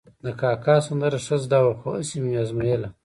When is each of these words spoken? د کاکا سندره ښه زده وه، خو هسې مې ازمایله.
د 0.23 0.25
کاکا 0.41 0.75
سندره 0.87 1.19
ښه 1.25 1.35
زده 1.45 1.59
وه، 1.63 1.73
خو 1.79 1.89
هسې 1.99 2.17
مې 2.23 2.33
ازمایله. 2.43 2.89